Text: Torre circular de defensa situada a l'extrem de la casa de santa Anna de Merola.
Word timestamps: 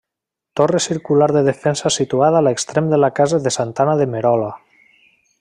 Torre 0.59 0.79
circular 0.85 1.27
de 1.35 1.43
defensa 1.47 1.91
situada 1.97 2.39
a 2.39 2.41
l'extrem 2.47 2.91
de 2.95 3.01
la 3.03 3.11
casa 3.21 3.41
de 3.45 3.53
santa 3.59 3.87
Anna 3.87 3.99
de 4.01 4.09
Merola. 4.17 4.51